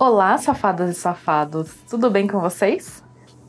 Olá, 0.00 0.38
safadas 0.38 0.90
e 0.90 0.94
safados, 0.94 1.74
tudo 1.90 2.08
bem 2.08 2.28
com 2.28 2.38
vocês? 2.38 3.02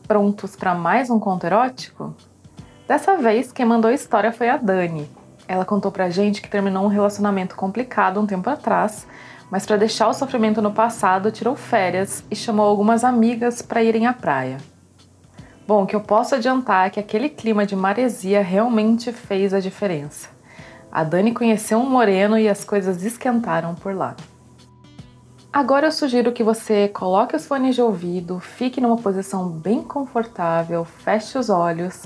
Prontos 0.08 0.56
para 0.56 0.74
mais 0.74 1.12
um 1.12 1.20
conto 1.20 1.46
erótico? 1.46 2.16
Dessa 2.88 3.16
vez, 3.18 3.52
quem 3.52 3.68
mandou 3.68 3.92
a 3.92 3.94
história 3.94 4.32
foi 4.32 4.50
a 4.50 4.58
Dani. 4.58 5.08
Ela 5.48 5.64
contou 5.64 5.92
pra 5.92 6.10
gente 6.10 6.42
que 6.42 6.50
terminou 6.50 6.86
um 6.86 6.88
relacionamento 6.88 7.56
complicado 7.56 8.20
um 8.20 8.26
tempo 8.26 8.50
atrás, 8.50 9.06
mas 9.52 9.64
para 9.64 9.78
deixar 9.78 10.08
o 10.08 10.14
sofrimento 10.14 10.60
no 10.60 10.72
passado, 10.72 11.32
tirou 11.32 11.56
férias 11.56 12.24
e 12.32 12.36
chamou 12.36 12.66
algumas 12.66 13.04
amigas 13.04 13.62
para 13.62 13.84
irem 13.84 14.08
à 14.08 14.14
praia. 14.14 14.58
Bom, 15.68 15.84
o 15.84 15.86
que 15.86 15.96
eu 15.96 16.02
posso 16.02 16.34
adiantar 16.34 16.88
é 16.88 16.90
que 16.90 17.00
aquele 17.00 17.30
clima 17.30 17.64
de 17.64 17.76
maresia 17.76 18.42
realmente 18.42 19.14
fez 19.14 19.54
a 19.54 19.60
diferença. 19.60 20.30
A 20.92 21.04
Dani 21.04 21.32
conheceu 21.32 21.78
um 21.78 21.88
moreno 21.88 22.40
e 22.40 22.50
as 22.50 22.66
coisas 22.66 23.04
esquentaram 23.04 23.76
por 23.76 23.96
lá. 23.96 24.16
Agora 25.52 25.88
eu 25.88 25.92
sugiro 25.92 26.32
que 26.32 26.44
você 26.44 26.88
coloque 26.88 27.36
os 27.36 27.48
fones 27.48 27.76
de 27.76 27.82
ouvido, 27.82 28.40
fique 28.40 28.80
numa 28.80 28.98
posição 28.98 29.50
bem 29.50 29.82
confortável, 29.82 30.86
feche 30.86 31.38
os 31.38 31.50
olhos 31.50 32.04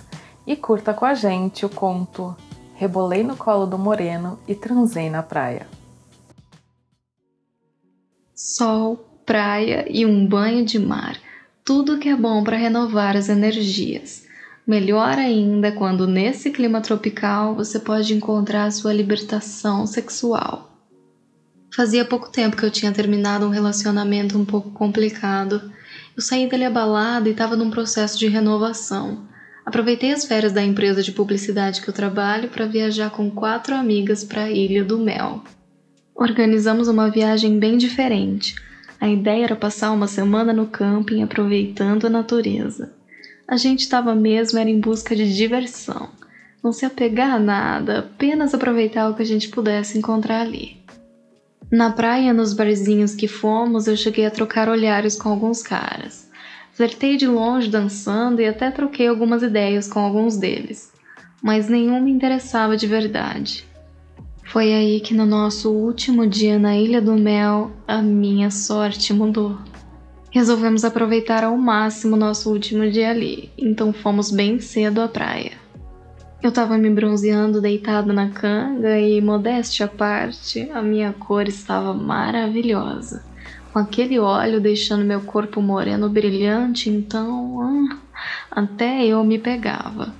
e 0.48 0.56
curta 0.56 0.94
com 0.94 1.06
a 1.06 1.14
gente 1.14 1.66
o 1.66 1.70
conto 1.70 2.36
Rebolei 2.76 3.24
no 3.24 3.38
colo 3.38 3.66
do 3.66 3.78
moreno 3.78 4.40
e 4.48 4.56
transei 4.56 5.10
na 5.10 5.24
praia. 5.24 5.68
Sol, 8.36 8.98
praia 9.26 9.86
e 9.90 10.06
um 10.06 10.28
banho 10.28 10.66
de 10.66 10.80
mar. 10.80 11.18
Tudo 11.64 11.98
que 11.98 12.10
é 12.10 12.16
bom 12.16 12.44
para 12.44 12.58
renovar 12.58 13.16
as 13.16 13.30
energias. 13.30 14.26
Melhor 14.68 15.18
ainda 15.18 15.72
quando 15.72 16.08
nesse 16.08 16.52
clima 16.52 16.82
tropical 16.82 17.56
você 17.56 17.80
pode 17.80 18.14
encontrar 18.14 18.72
sua 18.72 18.94
libertação 18.94 19.86
sexual. 19.86 20.73
Fazia 21.76 22.06
pouco 22.06 22.30
tempo 22.30 22.56
que 22.56 22.64
eu 22.64 22.70
tinha 22.70 22.92
terminado 22.92 23.48
um 23.48 23.50
relacionamento 23.50 24.38
um 24.38 24.46
pouco 24.46 24.70
complicado. 24.70 25.72
Eu 26.16 26.22
saí 26.22 26.48
dele 26.48 26.66
abalado 26.66 27.28
e 27.28 27.32
estava 27.32 27.56
num 27.56 27.72
processo 27.72 28.20
de 28.20 28.28
renovação. 28.28 29.24
Aproveitei 29.66 30.12
as 30.12 30.24
férias 30.24 30.52
da 30.52 30.62
empresa 30.62 31.02
de 31.02 31.12
publicidade 31.12 31.82
que 31.82 31.90
eu 31.90 31.94
trabalho 31.94 32.50
para 32.50 32.68
viajar 32.68 33.10
com 33.10 33.32
quatro 33.32 33.74
amigas 33.74 34.24
para 34.24 34.44
a 34.44 34.52
Ilha 34.52 34.84
do 34.84 35.00
Mel. 35.00 35.44
Organizamos 36.14 36.88
uma 36.88 37.10
viagem 37.10 37.58
bem 37.58 37.76
diferente. 37.76 38.54
A 39.02 39.10
ideia 39.10 39.46
era 39.46 39.56
passar 39.56 39.92
uma 39.94 40.08
semana 40.08 40.54
no 40.54 40.68
camping 40.68 41.24
aproveitando 41.24 42.06
a 42.06 42.10
natureza. 42.10 42.94
A 43.48 43.58
gente 43.58 43.80
estava 43.80 44.14
mesmo 44.14 44.60
era 44.60 44.70
em 44.70 44.80
busca 44.80 45.16
de 45.16 45.36
diversão. 45.36 46.10
Não 46.64 46.72
se 46.72 46.86
apegar 46.86 47.32
a 47.32 47.40
nada, 47.40 48.00
apenas 48.00 48.54
aproveitar 48.54 49.10
o 49.10 49.16
que 49.16 49.24
a 49.24 49.26
gente 49.26 49.50
pudesse 49.50 49.98
encontrar 49.98 50.42
ali. 50.42 50.83
Na 51.74 51.90
praia, 51.90 52.32
nos 52.36 52.54
barzinhos 52.54 53.16
que 53.16 53.28
fomos, 53.28 53.88
eu 53.88 53.98
cheguei 53.98 54.28
a 54.28 54.30
trocar 54.30 54.70
olhares 54.70 55.16
com 55.16 55.28
alguns 55.28 55.64
caras. 55.64 56.30
Flertei 56.72 57.18
de 57.18 57.26
longe 57.26 57.68
dançando 57.68 58.40
e 58.40 58.46
até 58.46 58.70
troquei 58.70 59.08
algumas 59.08 59.42
ideias 59.42 59.88
com 59.88 59.98
alguns 59.98 60.38
deles, 60.38 60.94
mas 61.42 61.68
nenhum 61.68 62.00
me 62.00 62.12
interessava 62.12 62.78
de 62.78 62.86
verdade. 62.86 63.66
Foi 64.44 64.72
aí 64.72 65.00
que 65.00 65.16
no 65.16 65.26
nosso 65.26 65.72
último 65.72 66.28
dia 66.28 66.60
na 66.60 66.78
Ilha 66.78 67.02
do 67.02 67.16
Mel, 67.16 67.72
a 67.88 68.04
minha 68.04 68.52
sorte 68.52 69.12
mudou. 69.12 69.58
Resolvemos 70.30 70.86
aproveitar 70.86 71.44
ao 71.44 71.58
máximo 71.58 72.16
nosso 72.16 72.52
último 72.52 72.88
dia 72.92 73.10
ali, 73.10 73.50
então 73.58 73.92
fomos 73.92 74.30
bem 74.30 74.60
cedo 74.60 75.02
à 75.02 75.08
praia. 75.08 75.63
Eu 76.44 76.52
tava 76.52 76.78
me 76.78 76.90
bronzeando 76.90 77.62
deitado 77.62 78.12
na 78.12 78.30
canga 78.30 79.00
e, 79.00 79.22
modéstia 79.22 79.86
à 79.86 79.88
parte, 79.88 80.70
a 80.74 80.82
minha 80.82 81.14
cor 81.14 81.48
estava 81.48 81.94
maravilhosa. 81.94 83.24
Com 83.72 83.80
aquele 83.80 84.20
óleo 84.20 84.60
deixando 84.60 85.06
meu 85.06 85.22
corpo 85.22 85.62
moreno 85.62 86.10
brilhante, 86.10 86.90
então 86.90 87.62
ah, 87.62 87.98
até 88.52 89.06
eu 89.06 89.24
me 89.24 89.40
pegava. 89.40 90.14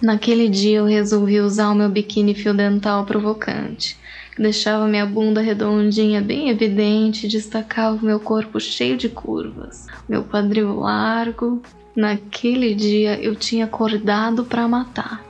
Naquele 0.00 0.48
dia 0.48 0.78
eu 0.78 0.86
resolvi 0.86 1.40
usar 1.42 1.68
o 1.68 1.74
meu 1.74 1.90
biquíni 1.90 2.34
fio 2.34 2.54
dental 2.54 3.04
provocante, 3.04 3.98
que 4.34 4.40
deixava 4.40 4.88
minha 4.88 5.04
bunda 5.04 5.42
redondinha 5.42 6.22
bem 6.22 6.48
evidente 6.48 7.26
e 7.26 7.30
destacava 7.30 7.96
o 7.96 8.04
meu 8.04 8.18
corpo 8.18 8.58
cheio 8.58 8.96
de 8.96 9.10
curvas, 9.10 9.86
meu 10.08 10.24
quadril 10.24 10.74
largo. 10.80 11.60
Naquele 11.94 12.74
dia 12.74 13.20
eu 13.20 13.34
tinha 13.36 13.66
acordado 13.66 14.42
para 14.42 14.66
matar. 14.66 15.25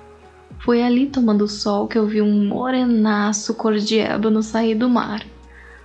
Foi 0.58 0.82
ali 0.82 1.06
tomando 1.06 1.46
sol 1.46 1.86
que 1.86 1.98
eu 1.98 2.06
vi 2.06 2.20
um 2.20 2.46
morenaço 2.46 3.54
cor 3.54 3.76
de 3.76 3.98
ébano 3.98 4.42
sair 4.42 4.74
do 4.74 4.88
mar. 4.88 5.24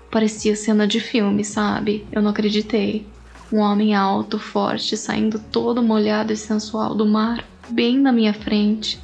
Parecia 0.09 0.55
cena 0.55 0.87
de 0.87 0.99
filme, 0.99 1.43
sabe? 1.43 2.05
Eu 2.11 2.21
não 2.21 2.31
acreditei. 2.31 3.05
Um 3.51 3.59
homem 3.59 3.93
alto, 3.93 4.39
forte, 4.39 4.95
saindo 4.95 5.37
todo 5.37 5.83
molhado 5.83 6.31
e 6.33 6.37
sensual 6.37 6.95
do 6.95 7.05
mar, 7.05 7.45
bem 7.69 7.97
na 7.97 8.11
minha 8.11 8.33
frente. 8.33 8.99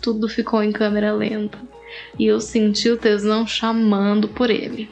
Tudo 0.00 0.28
ficou 0.28 0.62
em 0.62 0.72
câmera 0.72 1.12
lenta 1.12 1.58
e 2.18 2.26
eu 2.26 2.40
senti 2.40 2.88
o 2.90 2.96
tesão 2.96 3.46
chamando 3.46 4.28
por 4.28 4.50
ele. 4.50 4.90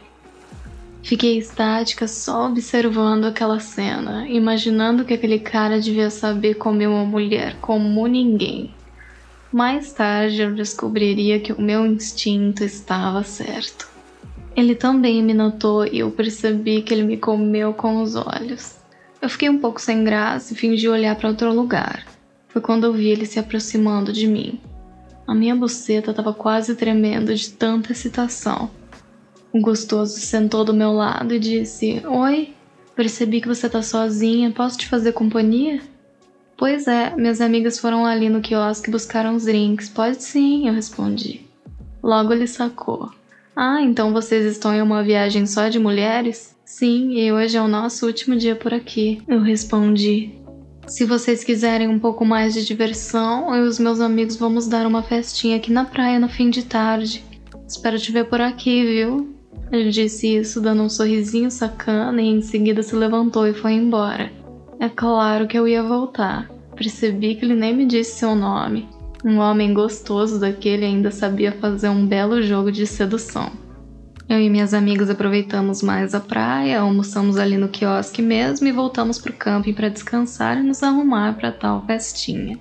Fiquei 1.03 1.39
estática 1.39 2.07
só 2.07 2.47
observando 2.47 3.25
aquela 3.25 3.59
cena, 3.59 4.29
imaginando 4.29 5.05
que 5.05 5.15
aquele 5.15 5.39
cara 5.39 5.81
devia 5.81 6.11
saber 6.11 6.55
comer 6.55 6.89
uma 6.89 7.05
mulher 7.05 7.57
como 7.61 8.07
ninguém. 8.07 8.71
Mais 9.53 9.93
tarde 9.93 10.43
eu 10.43 10.55
descobriria 10.55 11.41
que 11.41 11.53
o 11.53 11.61
meu 11.61 11.85
instinto 11.85 12.63
estava 12.63 13.25
certo. 13.25 13.89
Ele 14.55 14.77
também 14.77 15.23
me 15.23 15.35
notou 15.35 15.85
e 15.85 15.99
eu 15.99 16.11
percebi 16.13 16.83
que 16.83 16.95
ele 16.95 17.03
me 17.03 17.17
comeu 17.17 17.75
com 17.75 18.01
os 18.01 18.15
olhos. 18.15 18.77
Eu 19.21 19.29
fiquei 19.29 19.51
um 19.51 19.59
pouco 19.59 19.81
sem 19.81 20.05
graça 20.05 20.53
e 20.53 20.57
fingi 20.57 20.89
olhar 20.89 21.17
para 21.17 21.29
outro 21.29 21.53
lugar. 21.53 22.07
Foi 22.49 22.63
quando 22.63 22.85
eu 22.85 22.93
vi 22.93 23.09
ele 23.09 23.27
se 23.27 23.39
aproximando 23.39 24.13
de 24.13 24.27
mim. 24.29 24.61
A 25.27 25.35
minha 25.35 25.55
buceta 25.55 26.11
estava 26.11 26.33
quase 26.33 26.77
tremendo 26.77 27.35
de 27.35 27.51
tanta 27.51 27.91
excitação. 27.91 28.71
O 29.53 29.61
gostoso 29.61 30.19
sentou 30.21 30.65
do 30.65 30.73
meu 30.73 30.93
lado 30.93 31.35
e 31.35 31.39
disse: 31.41 32.03
Oi, 32.07 32.55
percebi 32.95 33.41
que 33.41 33.49
você 33.49 33.69
tá 33.69 33.83
sozinha, 33.83 34.53
posso 34.53 34.79
te 34.79 34.87
fazer 34.89 35.13
companhia? 35.13 35.81
Pois 36.61 36.87
é, 36.87 37.17
minhas 37.17 37.41
amigas 37.41 37.79
foram 37.79 38.05
ali 38.05 38.29
no 38.29 38.43
quiosque 38.43 38.91
buscar 38.91 39.25
uns 39.25 39.47
drinks. 39.47 39.89
Pode 39.89 40.23
sim, 40.23 40.69
eu 40.69 40.75
respondi. 40.75 41.41
Logo 42.03 42.35
ele 42.35 42.47
sacou. 42.47 43.11
Ah, 43.57 43.81
então 43.81 44.13
vocês 44.13 44.45
estão 44.45 44.75
em 44.75 44.83
uma 44.83 45.03
viagem 45.03 45.47
só 45.47 45.71
de 45.71 45.79
mulheres? 45.79 46.55
Sim, 46.63 47.13
e 47.13 47.33
hoje 47.33 47.57
é 47.57 47.63
o 47.63 47.67
nosso 47.67 48.05
último 48.05 48.37
dia 48.37 48.55
por 48.55 48.75
aqui, 48.75 49.23
eu 49.27 49.41
respondi. 49.41 50.35
Se 50.87 51.07
vocês 51.07 51.43
quiserem 51.43 51.89
um 51.89 51.99
pouco 51.99 52.27
mais 52.27 52.53
de 52.53 52.67
diversão, 52.67 53.55
eu 53.55 53.65
e 53.65 53.69
os 53.69 53.79
meus 53.79 53.99
amigos 53.99 54.37
vamos 54.37 54.69
dar 54.69 54.87
uma 54.87 55.03
festinha 55.03 55.57
aqui 55.57 55.73
na 55.73 55.87
praia 55.87 56.21
no 56.21 56.29
fim 56.29 56.51
de 56.51 56.67
tarde. 56.67 57.25
Espero 57.67 57.99
te 57.99 58.13
ver 58.13 58.27
por 58.27 58.43
aqui, 58.43 58.85
viu? 58.85 59.35
Ele 59.73 59.89
disse 59.89 60.37
isso 60.37 60.61
dando 60.61 60.83
um 60.83 60.91
sorrisinho 60.91 61.51
sacana 61.51 62.21
e 62.21 62.27
em 62.27 62.43
seguida 62.43 62.83
se 62.83 62.95
levantou 62.95 63.47
e 63.47 63.55
foi 63.55 63.73
embora. 63.73 64.40
É 64.81 64.89
claro 64.89 65.47
que 65.47 65.59
eu 65.59 65.69
ia 65.69 65.83
voltar. 65.83 66.51
Percebi 66.75 67.35
que 67.35 67.45
ele 67.45 67.55
nem 67.55 67.77
me 67.77 67.85
disse 67.85 68.19
seu 68.19 68.35
nome. 68.35 68.89
Um 69.23 69.37
homem 69.37 69.75
gostoso 69.75 70.41
daquele 70.41 70.87
ainda 70.87 71.11
sabia 71.11 71.53
fazer 71.53 71.91
um 71.91 72.07
belo 72.07 72.41
jogo 72.41 72.73
de 72.73 72.87
sedução. 72.87 73.53
Eu 74.27 74.41
e 74.41 74.49
minhas 74.49 74.73
amigas 74.73 75.11
aproveitamos 75.11 75.83
mais 75.83 76.15
a 76.15 76.21
praia, 76.21 76.81
almoçamos 76.81 77.37
ali 77.37 77.59
no 77.59 77.69
quiosque 77.69 78.23
mesmo 78.23 78.67
e 78.69 78.73
voltamos 78.73 79.19
para 79.19 79.33
o 79.33 79.37
camping 79.37 79.75
para 79.75 79.91
descansar 79.91 80.57
e 80.57 80.63
nos 80.63 80.83
arrumar 80.83 81.35
para 81.35 81.53
tal 81.53 81.85
festinha. 81.85 82.59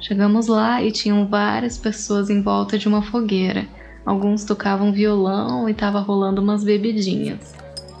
Chegamos 0.00 0.46
lá 0.46 0.82
e 0.82 0.90
tinham 0.90 1.26
várias 1.26 1.76
pessoas 1.76 2.30
em 2.30 2.40
volta 2.40 2.78
de 2.78 2.88
uma 2.88 3.02
fogueira. 3.02 3.66
Alguns 4.06 4.42
tocavam 4.44 4.90
violão 4.90 5.68
e 5.68 5.74
tava 5.74 6.00
rolando 6.00 6.40
umas 6.40 6.64
bebidinhas. 6.64 7.54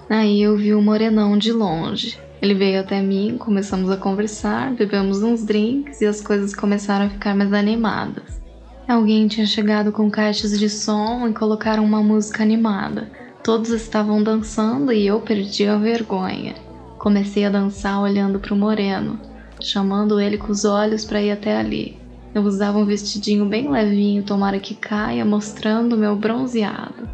Aí 0.08 0.40
eu 0.40 0.56
vi 0.56 0.72
o 0.72 0.80
morenão 0.80 1.36
de 1.36 1.52
longe. 1.52 2.18
Ele 2.42 2.54
veio 2.54 2.80
até 2.80 3.00
mim, 3.00 3.36
começamos 3.38 3.88
a 3.88 3.96
conversar, 3.96 4.74
bebemos 4.74 5.22
uns 5.22 5.44
drinks 5.44 6.00
e 6.00 6.06
as 6.06 6.20
coisas 6.20 6.52
começaram 6.52 7.06
a 7.06 7.08
ficar 7.08 7.36
mais 7.36 7.52
animadas. 7.52 8.42
Alguém 8.88 9.28
tinha 9.28 9.46
chegado 9.46 9.92
com 9.92 10.10
caixas 10.10 10.58
de 10.58 10.68
som 10.68 11.28
e 11.28 11.32
colocaram 11.32 11.84
uma 11.84 12.02
música 12.02 12.42
animada. 12.42 13.08
Todos 13.44 13.70
estavam 13.70 14.20
dançando 14.20 14.92
e 14.92 15.06
eu 15.06 15.20
perdi 15.20 15.68
a 15.68 15.76
vergonha. 15.76 16.54
Comecei 16.98 17.44
a 17.44 17.50
dançar 17.50 18.00
olhando 18.00 18.40
para 18.40 18.54
o 18.54 18.58
moreno, 18.58 19.20
chamando 19.60 20.18
ele 20.18 20.36
com 20.36 20.50
os 20.50 20.64
olhos 20.64 21.04
para 21.04 21.22
ir 21.22 21.30
até 21.30 21.56
ali. 21.56 21.96
Eu 22.34 22.42
usava 22.42 22.76
um 22.76 22.84
vestidinho 22.84 23.46
bem 23.46 23.70
levinho, 23.70 24.24
tomara 24.24 24.58
que 24.58 24.74
caia, 24.74 25.24
mostrando 25.24 25.96
meu 25.96 26.16
bronzeado. 26.16 27.08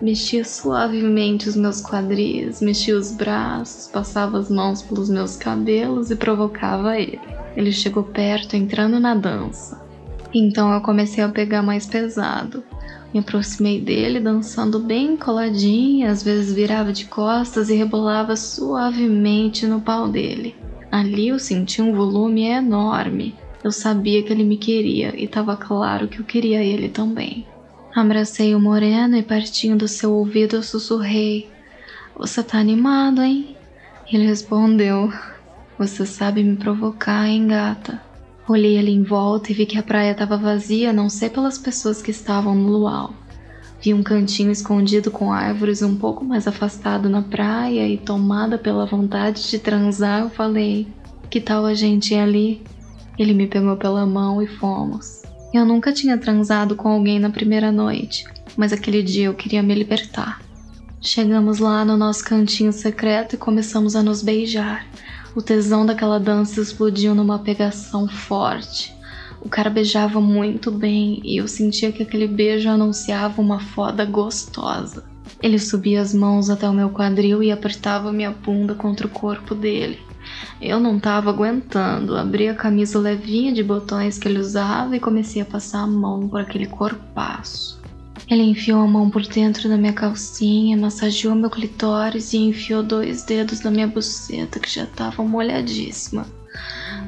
Mexia 0.00 0.44
suavemente 0.44 1.48
os 1.48 1.56
meus 1.56 1.80
quadris, 1.80 2.60
mexia 2.60 2.96
os 2.96 3.12
braços, 3.12 3.88
passava 3.90 4.38
as 4.38 4.50
mãos 4.50 4.82
pelos 4.82 5.08
meus 5.08 5.36
cabelos 5.36 6.10
e 6.10 6.16
provocava 6.16 6.98
ele. 6.98 7.18
Ele 7.56 7.72
chegou 7.72 8.02
perto, 8.02 8.54
entrando 8.54 9.00
na 9.00 9.14
dança. 9.14 9.82
Então 10.34 10.70
eu 10.70 10.82
comecei 10.82 11.24
a 11.24 11.30
pegar 11.30 11.62
mais 11.62 11.86
pesado. 11.86 12.62
Me 13.14 13.20
aproximei 13.20 13.80
dele, 13.80 14.20
dançando 14.20 14.78
bem 14.78 15.16
coladinha, 15.16 16.10
às 16.10 16.22
vezes 16.22 16.52
virava 16.52 16.92
de 16.92 17.06
costas 17.06 17.70
e 17.70 17.74
rebolava 17.74 18.36
suavemente 18.36 19.66
no 19.66 19.80
pau 19.80 20.08
dele. 20.08 20.54
Ali 20.92 21.28
eu 21.28 21.38
senti 21.38 21.80
um 21.80 21.94
volume 21.94 22.44
enorme. 22.44 23.34
Eu 23.64 23.72
sabia 23.72 24.22
que 24.22 24.30
ele 24.30 24.44
me 24.44 24.58
queria 24.58 25.18
e 25.18 25.24
estava 25.24 25.56
claro 25.56 26.06
que 26.06 26.20
eu 26.20 26.24
queria 26.24 26.62
ele 26.62 26.90
também. 26.90 27.46
Abracei 27.96 28.54
o 28.54 28.60
moreno 28.60 29.16
e 29.16 29.22
pertinho 29.22 29.74
do 29.74 29.88
seu 29.88 30.12
ouvido 30.12 30.56
eu 30.56 30.62
sussurrei: 30.62 31.48
Você 32.14 32.42
tá 32.42 32.58
animado, 32.58 33.22
hein? 33.22 33.56
Ele 34.12 34.26
respondeu: 34.26 35.10
Você 35.78 36.04
sabe 36.04 36.42
me 36.42 36.56
provocar, 36.56 37.26
hein, 37.26 37.46
gata? 37.46 37.98
Olhei 38.46 38.78
ali 38.78 38.92
em 38.92 39.02
volta 39.02 39.50
e 39.50 39.54
vi 39.54 39.64
que 39.64 39.78
a 39.78 39.82
praia 39.82 40.10
estava 40.10 40.36
vazia, 40.36 40.92
não 40.92 41.08
sei 41.08 41.30
pelas 41.30 41.56
pessoas 41.56 42.02
que 42.02 42.10
estavam 42.10 42.54
no 42.54 42.68
luau. 42.68 43.14
Vi 43.80 43.94
um 43.94 44.02
cantinho 44.02 44.50
escondido 44.50 45.10
com 45.10 45.32
árvores 45.32 45.80
um 45.80 45.96
pouco 45.96 46.22
mais 46.22 46.46
afastado 46.46 47.08
na 47.08 47.22
praia 47.22 47.88
e 47.88 47.96
tomada 47.96 48.58
pela 48.58 48.84
vontade 48.84 49.48
de 49.48 49.58
transar, 49.58 50.20
eu 50.20 50.28
falei: 50.28 50.86
Que 51.30 51.40
tal 51.40 51.64
a 51.64 51.72
gente 51.72 52.12
ir 52.12 52.18
ali? 52.18 52.62
Ele 53.18 53.32
me 53.32 53.46
pegou 53.46 53.74
pela 53.74 54.04
mão 54.04 54.42
e 54.42 54.46
fomos. 54.46 55.22
Eu 55.54 55.64
nunca 55.64 55.92
tinha 55.92 56.18
transado 56.18 56.74
com 56.74 56.88
alguém 56.88 57.18
na 57.18 57.30
primeira 57.30 57.70
noite, 57.70 58.24
mas 58.56 58.72
aquele 58.72 59.02
dia 59.02 59.26
eu 59.26 59.34
queria 59.34 59.62
me 59.62 59.74
libertar. 59.74 60.40
Chegamos 61.00 61.58
lá 61.58 61.84
no 61.84 61.96
nosso 61.96 62.24
cantinho 62.24 62.72
secreto 62.72 63.34
e 63.34 63.38
começamos 63.38 63.94
a 63.94 64.02
nos 64.02 64.22
beijar. 64.22 64.86
O 65.36 65.42
tesão 65.42 65.86
daquela 65.86 66.18
dança 66.18 66.60
explodiu 66.60 67.14
numa 67.14 67.38
pegação 67.38 68.08
forte. 68.08 68.94
O 69.40 69.48
cara 69.48 69.70
beijava 69.70 70.20
muito 70.20 70.72
bem 70.72 71.20
e 71.24 71.36
eu 71.36 71.46
sentia 71.46 71.92
que 71.92 72.02
aquele 72.02 72.26
beijo 72.26 72.68
anunciava 72.68 73.40
uma 73.40 73.60
foda 73.60 74.04
gostosa. 74.04 75.04
Ele 75.42 75.58
subia 75.58 76.00
as 76.00 76.12
mãos 76.12 76.50
até 76.50 76.68
o 76.68 76.72
meu 76.72 76.90
quadril 76.90 77.42
e 77.42 77.52
apertava 77.52 78.12
minha 78.12 78.32
bunda 78.32 78.74
contra 78.74 79.06
o 79.06 79.10
corpo 79.10 79.54
dele. 79.54 80.00
Eu 80.60 80.80
não 80.80 80.98
tava 80.98 81.30
aguentando, 81.30 82.16
abri 82.16 82.48
a 82.48 82.54
camisa 82.54 82.98
levinha 82.98 83.52
de 83.52 83.62
botões 83.62 84.18
que 84.18 84.28
ele 84.28 84.38
usava 84.38 84.96
e 84.96 85.00
comecei 85.00 85.42
a 85.42 85.44
passar 85.44 85.80
a 85.80 85.86
mão 85.86 86.28
por 86.28 86.40
aquele 86.40 86.66
corpaço. 86.66 87.80
Ele 88.28 88.42
enfiou 88.42 88.80
a 88.80 88.86
mão 88.86 89.08
por 89.08 89.22
dentro 89.22 89.68
da 89.68 89.76
minha 89.76 89.92
calcinha, 89.92 90.76
massageou 90.76 91.34
meu 91.34 91.48
clitóris 91.48 92.32
e 92.32 92.38
enfiou 92.38 92.82
dois 92.82 93.22
dedos 93.22 93.60
na 93.60 93.70
minha 93.70 93.86
buceta 93.86 94.58
que 94.58 94.68
já 94.68 94.82
estava 94.82 95.22
molhadíssima. 95.22 96.26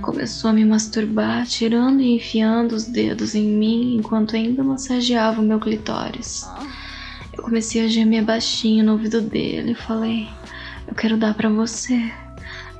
Começou 0.01 0.51
a 0.51 0.53
me 0.53 0.65
masturbar, 0.65 1.45
tirando 1.47 2.01
e 2.01 2.15
enfiando 2.15 2.73
os 2.73 2.85
dedos 2.85 3.35
em 3.35 3.45
mim 3.45 3.97
enquanto 3.97 4.37
ainda 4.37 4.63
massageava 4.63 5.41
o 5.41 5.45
meu 5.45 5.59
clitóris. 5.59 6.47
Eu 7.33 7.43
comecei 7.43 7.85
a 7.85 7.89
gemer 7.89 8.25
baixinho 8.25 8.85
no 8.85 8.93
ouvido 8.93 9.21
dele 9.21 9.73
e 9.73 9.75
falei: 9.75 10.29
Eu 10.87 10.95
quero 10.95 11.17
dar 11.17 11.35
para 11.35 11.49
você. 11.49 12.13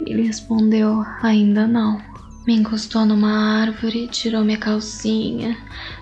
Ele 0.01 0.23
respondeu: 0.23 1.05
Ainda 1.23 1.67
não. 1.67 2.01
Me 2.47 2.55
encostou 2.55 3.05
numa 3.05 3.61
árvore, 3.61 4.09
tirou 4.09 4.43
minha 4.43 4.57
calcinha, 4.57 5.55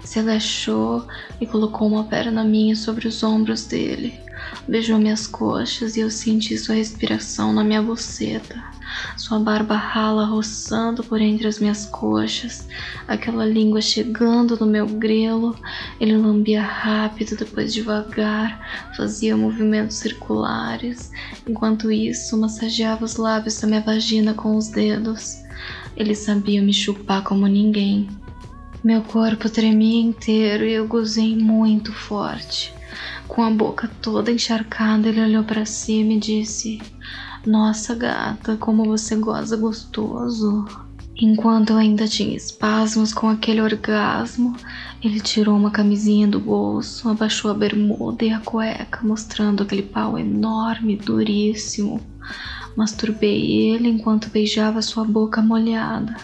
se 0.04 0.20
agachou 0.20 1.04
e 1.40 1.46
colocou 1.46 1.88
uma 1.88 2.04
perna 2.04 2.44
minha 2.44 2.76
sobre 2.76 3.08
os 3.08 3.20
ombros 3.24 3.64
dele. 3.64 4.20
Beijou 4.68 4.96
minhas 4.96 5.26
coxas 5.26 5.96
e 5.96 6.00
eu 6.00 6.10
senti 6.10 6.56
sua 6.56 6.76
respiração 6.76 7.52
na 7.52 7.64
minha 7.64 7.82
buceta, 7.82 8.62
sua 9.26 9.40
barba 9.40 9.74
rala 9.74 10.24
roçando 10.24 11.02
por 11.02 11.20
entre 11.20 11.48
as 11.48 11.58
minhas 11.58 11.84
coxas, 11.86 12.68
aquela 13.08 13.44
língua 13.44 13.80
chegando 13.80 14.56
no 14.56 14.66
meu 14.66 14.86
grelo. 14.86 15.58
Ele 15.98 16.16
lambia 16.16 16.62
rápido, 16.62 17.36
depois 17.36 17.74
devagar, 17.74 18.92
fazia 18.96 19.36
movimentos 19.36 19.96
circulares, 19.96 21.10
enquanto 21.44 21.90
isso 21.90 22.38
massageava 22.38 23.04
os 23.04 23.16
lábios 23.16 23.60
da 23.60 23.66
minha 23.66 23.80
vagina 23.80 24.32
com 24.32 24.56
os 24.56 24.68
dedos. 24.68 25.42
Ele 25.96 26.14
sabia 26.14 26.62
me 26.62 26.72
chupar 26.72 27.24
como 27.24 27.48
ninguém. 27.48 28.08
Meu 28.84 29.02
corpo 29.02 29.50
tremia 29.50 30.04
inteiro 30.04 30.64
e 30.64 30.72
eu 30.74 30.86
gozei 30.86 31.34
muito 31.34 31.92
forte. 31.92 32.72
Com 33.26 33.42
a 33.42 33.50
boca 33.50 33.90
toda 34.00 34.30
encharcada, 34.30 35.08
ele 35.08 35.20
olhou 35.20 35.42
para 35.42 35.66
cima 35.66 36.12
e 36.12 36.20
disse: 36.20 36.80
Nossa 37.46 37.94
gata, 37.94 38.56
como 38.56 38.82
você 38.82 39.14
goza 39.14 39.56
gostoso. 39.56 40.64
Enquanto 41.16 41.70
eu 41.70 41.76
ainda 41.76 42.08
tinha 42.08 42.36
espasmos 42.36 43.14
com 43.14 43.28
aquele 43.28 43.60
orgasmo, 43.60 44.56
ele 45.00 45.20
tirou 45.20 45.56
uma 45.56 45.70
camisinha 45.70 46.26
do 46.26 46.40
bolso, 46.40 47.08
abaixou 47.08 47.48
a 47.48 47.54
bermuda 47.54 48.24
e 48.24 48.32
a 48.32 48.40
cueca, 48.40 48.98
mostrando 49.06 49.62
aquele 49.62 49.84
pau 49.84 50.18
enorme, 50.18 50.96
duríssimo. 50.96 52.00
Masturbei 52.76 53.70
ele 53.70 53.88
enquanto 53.90 54.28
beijava 54.28 54.82
sua 54.82 55.04
boca 55.04 55.40
molhada. 55.40 56.16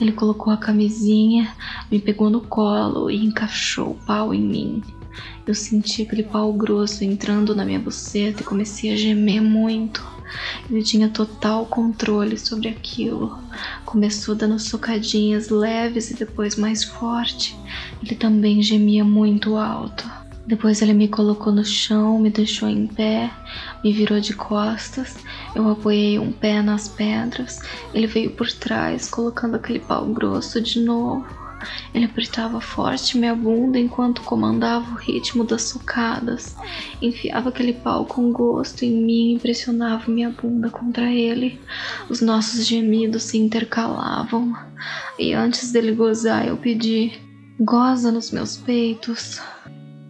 Ele 0.00 0.12
colocou 0.12 0.50
a 0.50 0.56
camisinha, 0.56 1.54
me 1.90 2.00
pegou 2.00 2.30
no 2.30 2.40
colo 2.40 3.10
e 3.10 3.22
encaixou 3.22 3.90
o 3.90 4.06
pau 4.06 4.32
em 4.32 4.40
mim. 4.40 4.82
Eu 5.46 5.54
senti 5.54 6.00
aquele 6.00 6.22
pau 6.22 6.50
grosso 6.54 7.04
entrando 7.04 7.54
na 7.54 7.66
minha 7.66 7.78
buceta 7.78 8.40
e 8.40 8.46
comecei 8.46 8.94
a 8.94 8.96
gemer 8.96 9.42
muito. 9.42 10.13
Ele 10.70 10.82
tinha 10.82 11.08
total 11.08 11.66
controle 11.66 12.38
sobre 12.38 12.68
aquilo. 12.68 13.38
Começou 13.84 14.34
dando 14.34 14.58
socadinhas 14.58 15.48
leves 15.48 16.10
e 16.10 16.14
depois 16.14 16.56
mais 16.56 16.84
forte. 16.84 17.56
Ele 18.02 18.14
também 18.14 18.62
gemia 18.62 19.04
muito 19.04 19.56
alto. 19.56 20.08
Depois 20.46 20.82
ele 20.82 20.92
me 20.92 21.08
colocou 21.08 21.52
no 21.52 21.64
chão, 21.64 22.18
me 22.18 22.28
deixou 22.28 22.68
em 22.68 22.86
pé, 22.86 23.30
me 23.82 23.92
virou 23.92 24.20
de 24.20 24.34
costas. 24.34 25.16
Eu 25.54 25.68
apoiei 25.70 26.18
um 26.18 26.30
pé 26.30 26.60
nas 26.60 26.86
pedras. 26.86 27.60
Ele 27.94 28.06
veio 28.06 28.30
por 28.30 28.50
trás, 28.52 29.08
colocando 29.08 29.54
aquele 29.54 29.78
pau 29.78 30.04
grosso 30.06 30.60
de 30.60 30.80
novo. 30.80 31.43
Ele 31.94 32.04
apertava 32.04 32.60
forte 32.60 33.18
minha 33.18 33.34
bunda 33.34 33.78
enquanto 33.78 34.22
comandava 34.22 34.90
o 34.92 34.96
ritmo 34.96 35.44
das 35.44 35.62
socadas. 35.62 36.56
Enfiava 37.00 37.48
aquele 37.48 37.72
pau 37.72 38.04
com 38.04 38.32
gosto 38.32 38.84
em 38.84 39.04
mim 39.04 39.34
e 39.34 39.38
pressionava 39.38 40.10
minha 40.10 40.30
bunda 40.30 40.70
contra 40.70 41.10
ele. 41.10 41.60
Os 42.08 42.20
nossos 42.20 42.66
gemidos 42.66 43.22
se 43.24 43.38
intercalavam. 43.38 44.54
E 45.18 45.32
antes 45.32 45.72
dele 45.72 45.92
gozar, 45.92 46.46
eu 46.46 46.56
pedi: 46.56 47.12
Goza 47.58 48.10
nos 48.10 48.30
meus 48.30 48.56
peitos. 48.56 49.40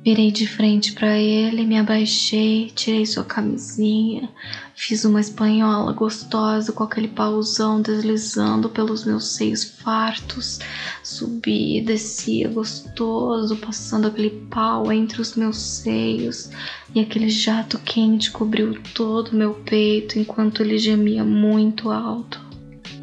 Virei 0.04 0.30
de 0.30 0.46
frente 0.46 0.92
para 0.92 1.16
ele, 1.16 1.64
me 1.64 1.78
abaixei, 1.78 2.70
tirei 2.74 3.06
sua 3.06 3.24
camisinha, 3.24 4.28
fiz 4.74 5.02
uma 5.06 5.18
espanhola 5.18 5.94
gostosa 5.94 6.72
com 6.72 6.84
aquele 6.84 7.08
pauzão 7.08 7.80
deslizando 7.80 8.68
pelos 8.68 9.06
meus 9.06 9.28
seios 9.28 9.64
fartos. 9.64 10.60
Subi 11.02 11.78
e 11.78 11.80
descia 11.80 12.50
gostoso, 12.50 13.56
passando 13.56 14.06
aquele 14.06 14.46
pau 14.50 14.92
entre 14.92 15.22
os 15.22 15.36
meus 15.36 15.56
seios, 15.56 16.50
e 16.94 17.00
aquele 17.00 17.30
jato 17.30 17.78
quente 17.78 18.30
cobriu 18.30 18.78
todo 18.92 19.28
o 19.28 19.36
meu 19.36 19.54
peito 19.54 20.18
enquanto 20.18 20.60
ele 20.62 20.76
gemia 20.76 21.24
muito 21.24 21.90
alto. 21.90 22.53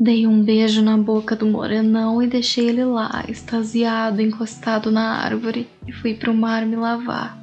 Dei 0.03 0.25
um 0.25 0.41
beijo 0.41 0.81
na 0.81 0.97
boca 0.97 1.35
do 1.35 1.45
morenão 1.45 2.23
e 2.23 2.25
deixei 2.25 2.69
ele 2.69 2.83
lá, 2.83 3.23
extasiado, 3.27 4.19
encostado 4.19 4.89
na 4.89 5.23
árvore, 5.23 5.67
e 5.85 5.91
fui 5.91 6.15
para 6.15 6.31
o 6.31 6.33
mar 6.35 6.65
me 6.65 6.75
lavar. 6.75 7.37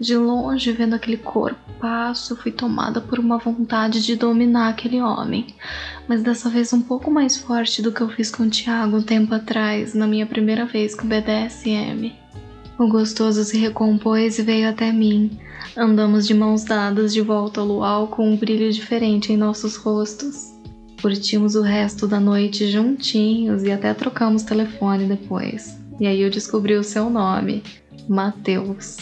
De 0.00 0.16
longe, 0.16 0.72
vendo 0.72 0.94
aquele 0.94 1.18
corpaço, 1.18 2.36
fui 2.36 2.50
tomada 2.50 3.02
por 3.02 3.18
uma 3.18 3.36
vontade 3.36 4.02
de 4.02 4.16
dominar 4.16 4.70
aquele 4.70 4.98
homem, 5.02 5.48
mas 6.08 6.22
dessa 6.22 6.48
vez 6.48 6.72
um 6.72 6.80
pouco 6.80 7.10
mais 7.10 7.36
forte 7.36 7.82
do 7.82 7.92
que 7.92 8.00
eu 8.00 8.08
fiz 8.08 8.30
com 8.30 8.44
o 8.44 8.50
Thiago 8.50 8.96
um 8.96 9.02
tempo 9.02 9.34
atrás, 9.34 9.92
na 9.92 10.06
minha 10.06 10.24
primeira 10.24 10.64
vez 10.64 10.94
com 10.94 11.04
o 11.04 11.10
BDSM. 11.10 12.14
O 12.78 12.88
gostoso 12.88 13.44
se 13.44 13.58
recompôs 13.58 14.38
e 14.38 14.42
veio 14.42 14.70
até 14.70 14.90
mim. 14.90 15.38
Andamos 15.76 16.26
de 16.26 16.32
mãos 16.32 16.64
dadas 16.64 17.12
de 17.12 17.20
volta 17.20 17.60
ao 17.60 17.66
luau 17.66 18.08
com 18.08 18.26
um 18.26 18.38
brilho 18.38 18.72
diferente 18.72 19.34
em 19.34 19.36
nossos 19.36 19.76
rostos. 19.76 20.53
Curtimos 21.04 21.54
o 21.54 21.60
resto 21.60 22.06
da 22.06 22.18
noite 22.18 22.66
juntinhos 22.66 23.62
e 23.62 23.70
até 23.70 23.92
trocamos 23.92 24.42
telefone 24.42 25.04
depois. 25.04 25.78
E 26.00 26.06
aí 26.06 26.22
eu 26.22 26.30
descobri 26.30 26.76
o 26.76 26.82
seu 26.82 27.10
nome, 27.10 27.62
Mateus. 28.08 28.96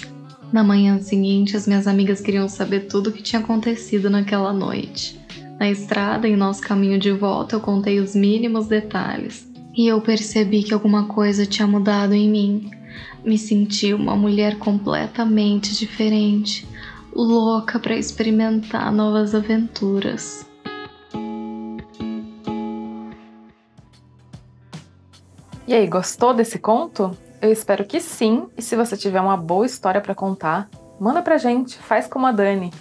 Na 0.52 0.64
manhã 0.64 0.98
seguinte, 0.98 1.56
as 1.56 1.64
minhas 1.64 1.86
amigas 1.86 2.20
queriam 2.20 2.48
saber 2.48 2.88
tudo 2.88 3.10
o 3.10 3.12
que 3.12 3.22
tinha 3.22 3.40
acontecido 3.40 4.10
naquela 4.10 4.52
noite. 4.52 5.16
Na 5.60 5.70
estrada, 5.70 6.26
em 6.26 6.34
nosso 6.34 6.60
caminho 6.62 6.98
de 6.98 7.12
volta, 7.12 7.54
eu 7.54 7.60
contei 7.60 8.00
os 8.00 8.16
mínimos 8.16 8.66
detalhes. 8.66 9.48
E 9.72 9.86
eu 9.86 10.00
percebi 10.00 10.64
que 10.64 10.74
alguma 10.74 11.04
coisa 11.04 11.46
tinha 11.46 11.68
mudado 11.68 12.14
em 12.14 12.28
mim. 12.28 12.68
Me 13.24 13.38
senti 13.38 13.94
uma 13.94 14.16
mulher 14.16 14.58
completamente 14.58 15.78
diferente, 15.78 16.66
louca 17.14 17.78
para 17.78 17.96
experimentar 17.96 18.90
novas 18.90 19.36
aventuras. 19.36 20.50
E 25.66 25.74
aí, 25.74 25.86
gostou 25.86 26.34
desse 26.34 26.58
conto? 26.58 27.16
Eu 27.40 27.50
espero 27.52 27.84
que 27.84 28.00
sim, 28.00 28.48
e 28.56 28.62
se 28.62 28.74
você 28.76 28.96
tiver 28.96 29.20
uma 29.20 29.36
boa 29.36 29.64
história 29.64 30.00
para 30.00 30.14
contar, 30.14 30.68
manda 30.98 31.22
pra 31.22 31.38
gente, 31.38 31.78
faz 31.78 32.06
como 32.06 32.26
a 32.26 32.32
Dani. 32.32 32.72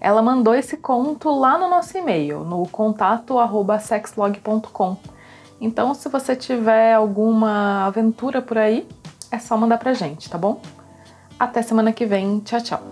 Ela 0.00 0.20
mandou 0.20 0.54
esse 0.54 0.76
conto 0.76 1.30
lá 1.30 1.56
no 1.56 1.68
nosso 1.68 1.96
e-mail, 1.96 2.40
no 2.40 2.66
contato@sexlog.com. 2.68 4.96
Então, 5.60 5.94
se 5.94 6.08
você 6.08 6.34
tiver 6.36 6.92
alguma 6.92 7.86
aventura 7.86 8.42
por 8.42 8.58
aí, 8.58 8.86
é 9.30 9.38
só 9.38 9.56
mandar 9.56 9.78
pra 9.78 9.94
gente, 9.94 10.28
tá 10.28 10.36
bom? 10.36 10.60
Até 11.38 11.62
semana 11.62 11.92
que 11.92 12.04
vem. 12.04 12.40
Tchau, 12.40 12.60
tchau. 12.60 12.82